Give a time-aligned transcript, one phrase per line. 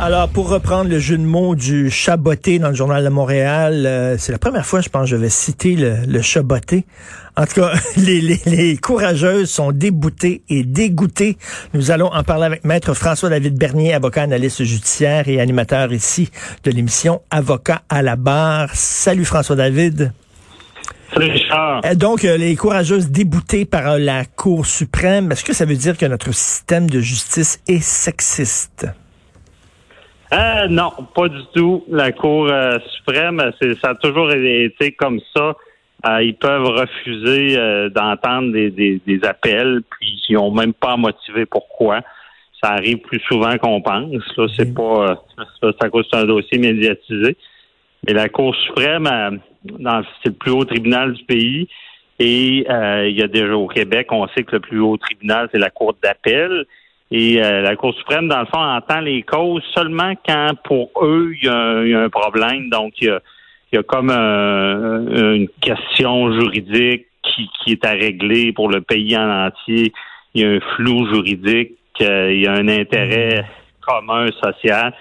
[0.00, 4.16] Alors, pour reprendre le jeu de mots du chaboté dans le Journal de Montréal, euh,
[4.16, 6.86] c'est la première fois, je pense, que je vais citer le, le chaboté.
[7.36, 11.36] En tout cas, les, les, les, courageuses sont déboutées et dégoûtées.
[11.74, 16.30] Nous allons en parler avec Maître François-David Bernier, avocat analyste judiciaire et animateur ici
[16.62, 18.70] de l'émission Avocat à la barre.
[18.74, 20.12] Salut François-David.
[21.12, 21.80] Salut Richard.
[21.84, 25.98] Euh, donc, euh, les courageuses déboutées par la Cour suprême, est-ce que ça veut dire
[25.98, 28.86] que notre système de justice est sexiste?
[30.32, 31.84] Euh, non, pas du tout.
[31.88, 33.40] La Cour euh, suprême,
[33.80, 35.56] ça a toujours été comme ça.
[36.06, 37.56] Euh, ils peuvent refuser
[37.90, 42.02] d'entendre des, des, des, appels, puis ils n'ont même pas motivé pourquoi.
[42.62, 44.36] Ça arrive plus souvent qu'on pense.
[44.36, 45.24] Là, c'est pas
[45.60, 47.36] ça, à cause d'un dossier médiatisé.
[48.06, 51.68] Mais la Cour suprême, c'est le plus haut tribunal du pays.
[52.20, 52.64] Et
[53.08, 55.70] il y a déjà au Québec, on sait que le plus haut tribunal, c'est la
[55.70, 56.66] Cour d'appel.
[57.10, 61.32] Et euh, la Cour suprême, dans le fond, entend les causes seulement quand, pour eux,
[61.40, 62.68] il y a, un problème.
[62.68, 63.20] Donc, il y a,
[63.72, 69.46] y a comme une question juridique qui, qui, est à régler pour le pays en
[69.46, 69.92] entier.
[70.34, 73.44] Il y a un flou juridique, euh, il y a un intérêt
[73.80, 74.92] commun social.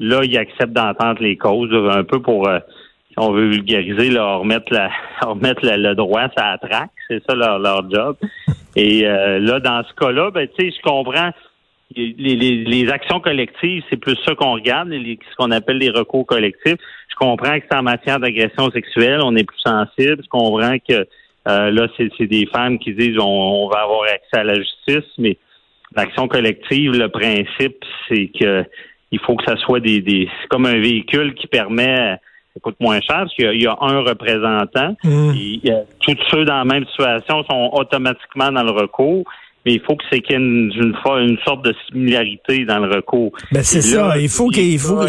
[0.00, 2.58] Là, ils acceptent d'entendre les causes un peu pour, euh,
[3.08, 4.90] si on veut vulgariser, leur remettre, la,
[5.22, 6.90] remettre le droit ça la traque.
[7.08, 8.16] C'est ça leur, leur job.
[8.76, 11.30] Et là, dans ce cas-là, ben, tu sais, je comprends
[11.96, 15.90] les, les, les, actions collectives, c'est plus ça qu'on regarde, les, ce qu'on appelle les
[15.90, 16.76] recours collectifs.
[17.08, 20.22] Je comprends que c'est en matière d'agression sexuelle, on est plus sensible.
[20.22, 21.06] Je comprends que
[21.46, 25.36] euh, là, c'est des femmes qui disent on, va avoir accès à la justice, mais
[25.94, 28.64] l'action collective, le principe, c'est que
[29.12, 32.18] il faut que ça soit des, des c'est comme un véhicule qui permet
[32.54, 34.96] ça coûte moins cher parce qu'il y, a un représentant.
[35.02, 35.32] Mmh.
[35.36, 35.60] Et,
[36.00, 39.24] tous ceux dans la même situation sont automatiquement dans le recours
[39.64, 42.94] mais il faut que c'est qu'il y ait une, une, sorte de similarité dans le
[42.94, 43.32] recours.
[43.52, 45.04] Ben c'est ça, il faut qu'il faut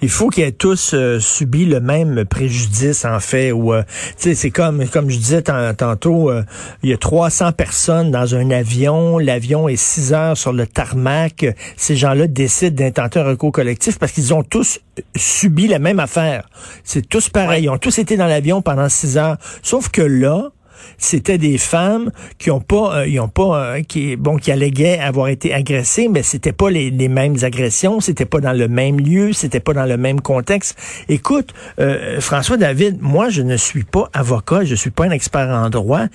[0.00, 3.82] il faut qu'ils aient tous euh, subi le même préjudice en fait ou euh,
[4.16, 6.44] tu sais c'est comme comme je disais tantôt euh,
[6.82, 11.46] il y a 300 personnes dans un avion, l'avion est 6 heures sur le tarmac,
[11.76, 14.80] ces gens-là décident d'intenter un recours collectif parce qu'ils ont tous
[15.16, 16.48] subi la même affaire.
[16.84, 19.36] C'est tous pareil, ils ont tous été dans l'avion pendant 6 heures.
[19.62, 20.50] Sauf que là
[20.96, 24.98] c'était des femmes qui ont pas, euh, ils ont pas, euh, qui bon, qui alléguaient
[24.98, 29.32] avoir été agressées, mais c'était pas les, mêmes agressions, c'était pas dans le même lieu,
[29.32, 30.78] c'était pas dans le même contexte.
[31.08, 35.48] Écoute, euh, François David, moi je ne suis pas avocat, je suis pas un expert
[35.48, 36.06] en droit.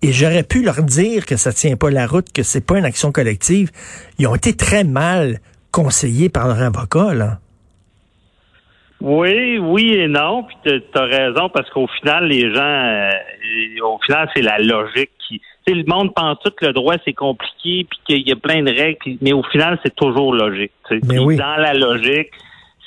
[0.00, 2.84] Et j'aurais pu leur dire que ça tient pas la route, que c'est pas une
[2.84, 3.72] action collective.
[4.18, 5.40] Ils ont été très mal
[5.72, 7.40] conseillés par leur avocat, là.
[9.00, 10.44] Oui, oui et non.
[10.44, 13.10] Puis tu as raison parce qu'au final, les gens, euh,
[13.84, 15.40] au final, c'est la logique qui.
[15.66, 18.36] Tu sais, le monde pense tout que le droit c'est compliqué puis qu'il y a
[18.36, 20.72] plein de règles, mais au final, c'est toujours logique.
[20.90, 21.36] Mais oui.
[21.36, 22.30] Dans la logique,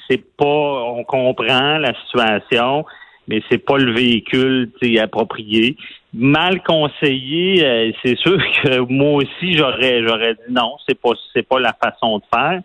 [0.10, 0.46] c'est pas.
[0.46, 2.86] On comprend la situation,
[3.28, 4.70] mais c'est pas le véhicule
[5.02, 5.78] approprié.
[6.14, 11.48] Mal conseillé, euh, c'est sûr que moi aussi j'aurais j'aurais dit non, c'est pas c'est
[11.48, 12.62] pas la façon de faire.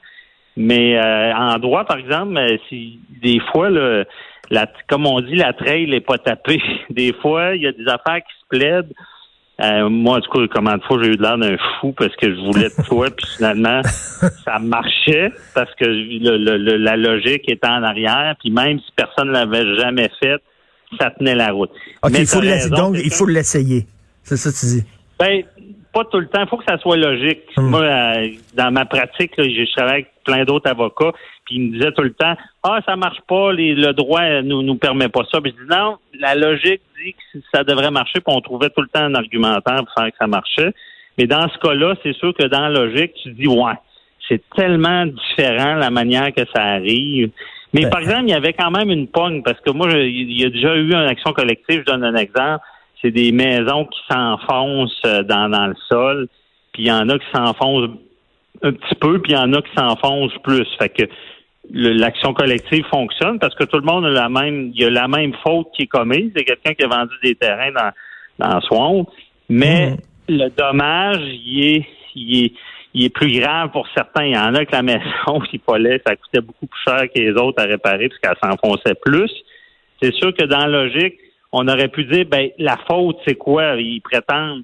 [0.56, 4.06] Mais euh, en droit, par exemple, euh, si des fois, le,
[4.50, 6.62] la, comme on dit, la trail n'est pas tapée.
[6.90, 8.92] Des fois, il y a des affaires qui se plaident.
[9.62, 12.30] Euh, moi, du coup, comment de fois j'ai eu de l'air d'un fou parce que
[12.30, 13.80] je voulais de toi, puis finalement,
[14.44, 19.32] ça marchait parce que le, la logique était en arrière, puis même si personne ne
[19.32, 20.42] l'avait jamais fait,
[21.00, 21.70] ça tenait la route.
[22.02, 23.86] OK, il faut donc, il faut l'essayer.
[24.22, 24.84] C'est ça que tu dis.
[25.18, 25.42] Ben,
[25.96, 26.42] pas tout le temps.
[26.42, 27.42] Il faut que ça soit logique.
[27.56, 27.70] Hmm.
[27.70, 31.12] Moi, euh, dans ma pratique, je travaille avec plein d'autres avocats,
[31.44, 34.76] puis ils me disaient tout le temps Ah, ça marche pas, le droit nous nous
[34.76, 35.40] permet pas ça.
[35.40, 38.82] Puis je dis non, la logique dit que ça devrait marcher, puis on trouvait tout
[38.82, 40.72] le temps un argumentaire pour faire que ça marchait.
[41.16, 43.74] Mais dans ce cas-là, c'est sûr que dans la logique, tu dis Ouais,
[44.28, 47.30] c'est tellement différent la manière que ça arrive.
[47.72, 47.90] Mais ben.
[47.90, 50.50] par exemple, il y avait quand même une pogne, parce que moi, il y a
[50.50, 52.62] déjà eu une action collective, je donne un exemple
[53.06, 56.28] c'est des maisons qui s'enfoncent euh, dans, dans le sol,
[56.72, 57.90] puis il y en a qui s'enfoncent
[58.62, 60.66] un petit peu, puis il y en a qui s'enfoncent plus.
[60.78, 61.04] Fait que
[61.72, 65.08] l'action collective fonctionne parce que tout le monde a la même, il y a la
[65.08, 66.32] même faute qui est commise.
[66.36, 67.92] C'est quelqu'un qui a vendu des terrains dans,
[68.38, 69.06] dans Swamp,
[69.48, 69.96] mais mmh.
[70.28, 72.52] le dommage, il est, il est,
[72.94, 74.24] il est plus grave pour certains.
[74.24, 77.20] Il y en a que la maison qui fallait, ça coûtait beaucoup plus cher que
[77.20, 79.30] les autres à réparer parce qu'elle s'enfonçait plus.
[80.02, 81.14] C'est sûr que dans la logique,
[81.52, 83.76] on aurait pu dire, ben, la faute, c'est quoi?
[83.76, 84.62] Ils prétendent,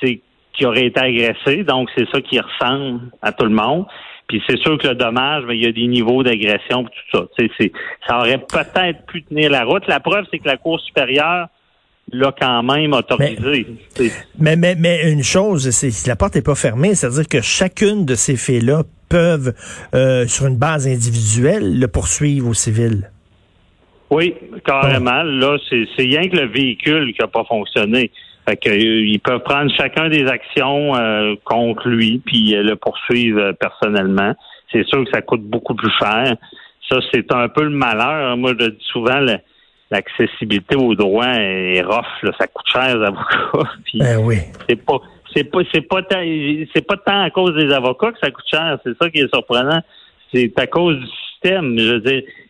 [0.00, 0.20] c'est
[0.52, 3.86] qu'il aurait été agressé, donc c'est ça qui ressemble à tout le monde.
[4.28, 7.24] Puis c'est sûr que le dommage, mais il y a des niveaux d'agression, tout ça.
[7.38, 7.72] C'est,
[8.06, 9.86] ça aurait peut-être pu tenir la route.
[9.86, 11.48] La preuve, c'est que la Cour supérieure
[12.10, 13.66] l'a quand même autorisé.
[14.38, 18.14] Mais, mais, mais, une chose, c'est la porte n'est pas fermée, c'est-à-dire que chacune de
[18.14, 19.54] ces faits-là peuvent,
[19.94, 23.10] euh, sur une base individuelle, le poursuivre au civil.
[24.10, 24.34] Oui,
[24.64, 25.22] carrément.
[25.22, 28.10] Là, c'est rien que le véhicule qui n'a pas fonctionné.
[28.46, 33.52] Fait que, euh, ils peuvent prendre chacun des actions euh, contre lui, puis le poursuivre
[33.52, 34.34] personnellement.
[34.70, 36.36] C'est sûr que ça coûte beaucoup plus cher.
[36.88, 38.36] Ça, c'est un peu le malheur.
[38.36, 39.24] Moi, je dis souvent,
[39.90, 42.32] l'accessibilité aux droits est rough.
[42.38, 43.70] Ça coûte cher, les avocats.
[43.94, 44.36] ben oui.
[44.68, 45.00] C'est pas
[45.34, 46.22] c'est pas c'est pas tant
[46.74, 48.78] c'est pas tant à cause des avocats que ça coûte cher.
[48.84, 49.80] C'est ça qui est surprenant.
[50.32, 51.78] C'est à cause du système.
[51.78, 52.43] Je veux dire, euh,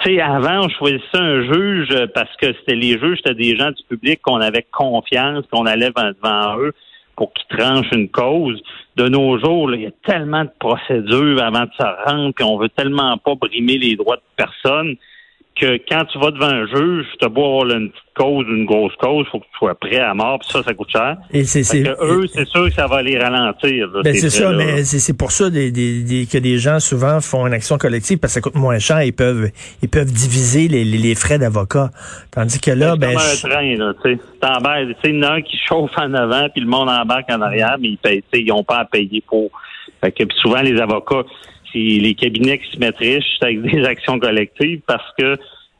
[0.00, 3.70] tu sais, avant, on choisissait un juge parce que c'était les juges, c'était des gens
[3.70, 6.72] du public qu'on avait confiance, qu'on allait devant eux
[7.16, 8.62] pour qu'ils tranchent une cause.
[8.96, 12.58] De nos jours, il y a tellement de procédures avant de se rendre, puis on
[12.58, 14.96] veut tellement pas brimer les droits de personne
[15.60, 18.94] que quand tu vas devant un juge, tu beau avoir une petite cause, une grosse
[18.96, 21.16] cause, faut que tu sois prêt à mort, puis ça, ça coûte cher.
[21.32, 21.60] Et c'est,
[22.00, 23.88] eux, c'est sûr que ça va les ralentir.
[24.04, 27.54] ben c'est ça, mais c'est, pour ça des, des, que des gens souvent font une
[27.54, 29.50] action collective parce que ça coûte moins cher, ils peuvent
[29.82, 31.90] ils peuvent diviser les, les, frais d'avocat.
[32.30, 33.18] Tandis que là, ben.
[33.18, 35.10] C'est comme un train, là, tu sais.
[35.10, 37.88] Il y en a qui chauffe en avant, puis le monde embarque en arrière, mais
[37.88, 39.50] ils payent, ils n'ont pas à payer pour.
[40.02, 41.24] Fait que souvent, les avocats,
[41.76, 45.36] les cabinets qui se mettent riches avec des actions collectives parce que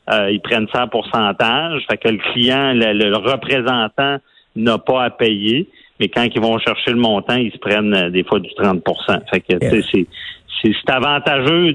[0.09, 1.83] euh, ils prennent ça en pourcentage.
[1.89, 4.17] Fait que le client, le, représentant
[4.55, 5.67] n'a pas à payer.
[5.99, 8.81] Mais quand ils vont chercher le montant, ils se prennent euh, des fois du 30%
[9.29, 10.07] Fait que c'est
[10.61, 11.73] c'est avantageux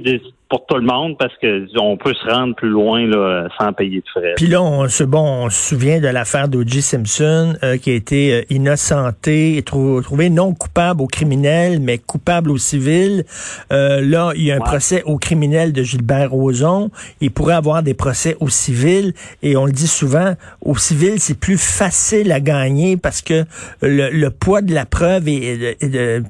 [0.52, 4.00] pour tout le monde parce que on peut se rendre plus loin là, sans payer
[4.00, 4.34] de frais.
[4.36, 6.82] Puis là, on se bon, on se souvient de l'affaire d'O.J.
[6.82, 12.58] Simpson euh, qui a été euh, innocenté, trouvé non coupable au criminel, mais coupable au
[12.58, 13.24] civil.
[13.72, 16.90] Euh, là, il y a un procès au criminel de Gilbert Rozon.
[17.22, 21.40] Il pourrait avoir des procès au civil et on le dit souvent, au civil, c'est
[21.40, 23.44] plus facile à gagner parce que
[23.80, 25.78] le, poids de la preuve est,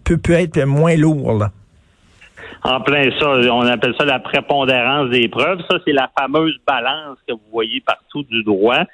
[0.04, 1.32] peut, peut être moins lourd.
[1.32, 1.50] Là.
[2.64, 5.60] En plein ça, on appelle ça la prépondérance des preuves.
[5.68, 8.84] Ça, c'est la fameuse balance que vous voyez partout du droit.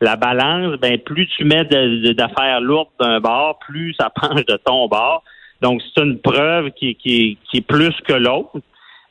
[0.00, 4.88] La balance, ben plus tu mets d'affaires lourdes d'un bord, plus ça penche de ton
[4.88, 5.22] bord.
[5.62, 8.60] Donc, c'est une preuve qui, qui, qui est plus que l'autre.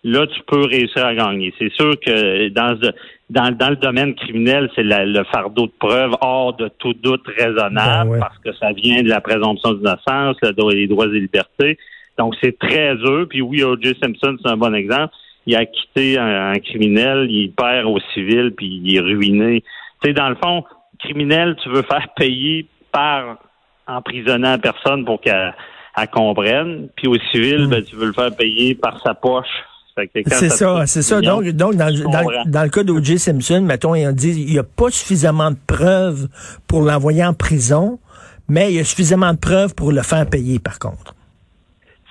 [0.04, 1.54] Là, tu peux réussir à gagner.
[1.58, 2.78] C'est sûr que dans,
[3.30, 8.12] dans, dans le domaine criminel, c'est le fardeau de preuve hors de tout doute raisonnable
[8.12, 11.80] ben parce que ça vient de la présomption d'innocence, les droits et libertés.
[12.18, 13.28] Donc, c'est très dur.
[13.30, 13.96] Puis oui, O.J.
[14.02, 15.14] Simpson, c'est un bon exemple.
[15.46, 19.64] Il a quitté un, criminel, il perd au civil, puis il est ruiné.
[20.02, 20.64] Tu sais, dans le fond,
[21.00, 23.38] criminel, tu veux faire payer par
[23.88, 25.54] emprisonnant la personne pour qu'elle
[26.14, 26.88] comprenne.
[26.96, 27.70] Puis au civil, hmm.
[27.70, 29.48] ben, tu veux le faire payer par sa poche.
[30.28, 31.22] C'est ça, c'est ça.
[31.22, 31.92] Donc, donc dans,
[32.46, 33.20] dans, le cas d'O.J.
[33.20, 36.30] Simpson, mettons, il dit il n'y a pas suffisamment de preuves
[36.68, 38.00] pour l'envoyer en prison,
[38.50, 41.14] mais il y a suffisamment de preuves pour le faire payer, par contre.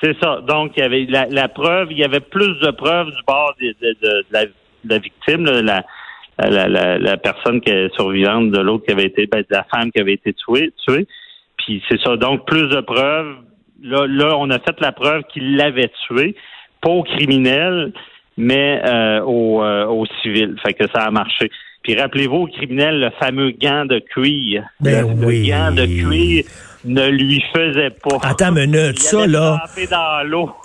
[0.02, 0.40] C'est ça.
[0.46, 4.24] Donc, il y avait la, preuve, il y avait plus de preuves du bord de,
[4.32, 5.84] la, victime, la,
[6.98, 10.00] la, personne qui est survivante de l'autre qui avait été, ben, de la femme qui
[10.00, 10.72] avait été tuée.
[10.84, 11.06] tuée.
[11.56, 12.16] Puis c'est ça.
[12.16, 13.36] Donc, plus de preuves.
[13.84, 16.36] Là, là, on a fait la preuve qu'il l'avait tué,
[16.80, 17.92] pas au criminel,
[18.36, 20.56] mais euh, au, euh, au civil.
[20.64, 21.50] Fait que ça a marché.
[21.82, 24.64] Puis rappelez-vous au criminel le fameux gant de cuir.
[24.80, 26.44] Ben le gant de cuir
[26.84, 28.18] ne lui faisait pas.
[28.22, 29.64] Attends une minute, ça là,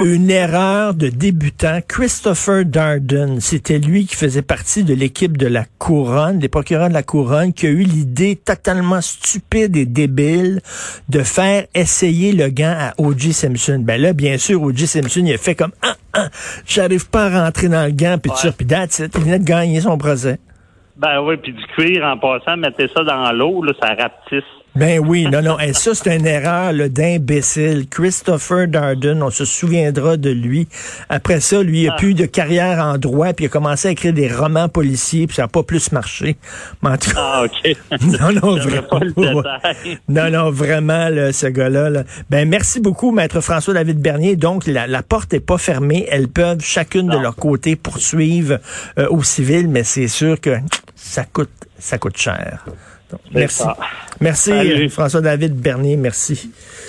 [0.04, 1.80] une erreur de débutant.
[1.88, 6.94] Christopher Darden, c'était lui qui faisait partie de l'équipe de la couronne, des procureurs de
[6.94, 10.62] la couronne, qui a eu l'idée totalement stupide et débile
[11.10, 13.34] de faire essayer le gant à O.J.
[13.34, 13.80] Simpson.
[13.84, 14.88] Ben là, bien sûr, O.J.
[14.88, 16.30] Simpson, il a fait comme, ah, ah,
[16.66, 18.52] j'arrive pas à rentrer dans le gant, puis ouais.
[18.52, 20.40] puis il venait de gagner son procès.
[20.98, 24.44] Ben oui, puis du cuir en passant, mettez ça dans l'eau, là, ça rapetisse.
[24.78, 25.60] Ben oui, non, non.
[25.60, 27.88] Et ça, c'est une erreur d'imbécile.
[27.90, 30.68] Christopher Darden, on se souviendra de lui.
[31.10, 31.98] Après ça, lui, il a ah.
[31.98, 35.36] plus de carrière en droit, puis il a commencé à écrire des romans policiers, puis
[35.36, 36.38] ça n'a pas plus marché.
[37.16, 37.76] ah, OK.
[38.20, 39.44] non, non, vraiment.
[40.08, 42.04] non, non, vraiment, ce gars-là.
[42.30, 44.36] Ben, merci beaucoup, Maître François-David Bernier.
[44.36, 46.06] Donc, la, la, porte est pas fermée.
[46.12, 48.60] Elles peuvent, chacune de leur côté, poursuivre
[49.00, 50.58] euh, au civil, mais c'est sûr que
[50.96, 52.64] ça coûte, ça coûte cher
[53.34, 53.64] merci.
[54.20, 55.96] Merci, François-David Bernier.
[55.96, 56.52] Merci.